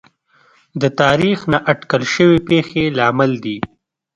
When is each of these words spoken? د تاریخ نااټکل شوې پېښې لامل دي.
د 0.81 0.83
تاریخ 1.01 1.37
نااټکل 1.51 2.03
شوې 2.13 2.39
پېښې 2.49 2.83
لامل 2.97 3.31
دي. 3.43 3.57